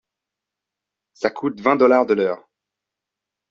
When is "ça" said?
1.13-1.29